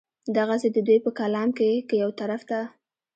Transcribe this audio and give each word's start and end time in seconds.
دغسې 0.35 0.67
د 0.75 0.77
دوي 0.87 0.97
پۀ 1.03 1.09
کلام 1.19 1.49
کښې 1.57 1.85
کۀ 1.89 1.95
يو 2.03 2.09
طرف 2.19 2.41
ته 2.49 2.59